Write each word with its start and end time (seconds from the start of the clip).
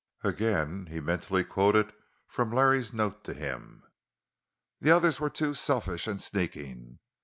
Again 0.23 0.87
he 0.89 0.99
mentally 0.99 1.43
quoted 1.43 1.93
from 2.27 2.51
Larry's 2.51 2.91
note 2.91 3.23
to 3.25 3.35
him: 3.35 3.83
The 4.79 4.89
others 4.89 5.19
were 5.19 5.29
too 5.29 5.53
selfish 5.53 6.07
and 6.07 6.19
sneaking. 6.19 6.97